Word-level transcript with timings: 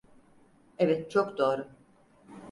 Evet, 0.77 1.11
çok 1.11 1.37
doğru. 1.37 1.67